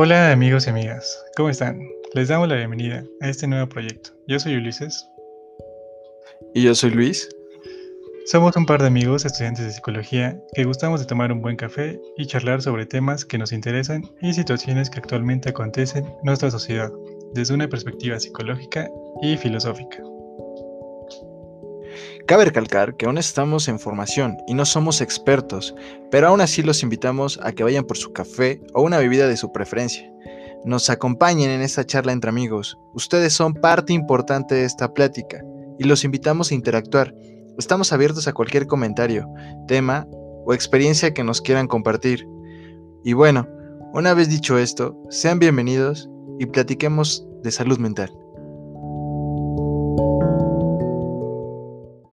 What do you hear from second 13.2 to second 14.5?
que nos interesan y